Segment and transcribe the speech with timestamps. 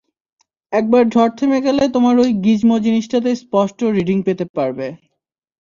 [0.73, 4.87] একবার ঝড় থেমে গেলে তোমার ওই গিজমো জিনিসটাতে স্পষ্ট রিডিং পেতে পারবে।